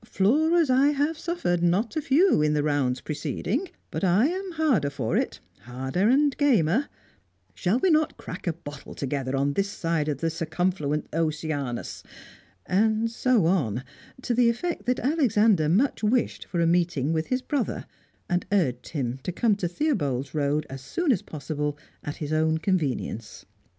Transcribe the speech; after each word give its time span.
Floorers 0.03 0.71
I 0.71 0.87
have 0.93 1.15
suffered, 1.15 1.61
not 1.61 1.95
a 1.95 2.01
few, 2.01 2.41
in 2.41 2.53
the 2.55 2.63
rounds 2.63 3.01
preceding, 3.01 3.69
but 3.91 4.03
I 4.03 4.29
am 4.29 4.53
harder 4.53 4.89
for 4.89 5.15
it, 5.15 5.39
harder 5.59 6.09
and 6.09 6.35
gamer." 6.37 6.89
"Shall 7.53 7.77
we 7.77 7.91
not 7.91 8.17
crack 8.17 8.47
a 8.47 8.53
bottle 8.53 8.95
together 8.95 9.35
on 9.35 9.53
this 9.53 9.69
side 9.69 10.07
of 10.07 10.17
the 10.17 10.31
circumfluent 10.31 11.05
Oceanus?" 11.13 12.01
And 12.65 13.11
so 13.11 13.45
on, 13.45 13.83
to 14.23 14.33
the 14.33 14.49
effect 14.49 14.87
that 14.87 14.99
Alexander 14.99 15.69
much 15.69 16.01
wished 16.01 16.45
for 16.45 16.59
a 16.59 16.65
meeting 16.65 17.13
with 17.13 17.27
his 17.27 17.43
brother, 17.43 17.85
and 18.27 18.43
urged 18.51 18.87
him 18.87 19.19
to 19.21 19.31
come 19.31 19.55
to 19.57 19.67
Theobald's 19.67 20.33
Road 20.33 20.65
as 20.67 20.81
soon 20.81 21.11
as 21.11 21.21
possible, 21.21 21.77
at 22.03 22.15
his 22.15 22.33
own 22.33 22.57
convenience. 22.57 23.45